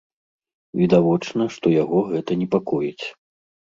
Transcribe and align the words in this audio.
Відавочна, 0.79 1.43
што 1.59 1.77
яго 1.83 1.99
гэта 2.11 2.31
непакоіць. 2.45 3.05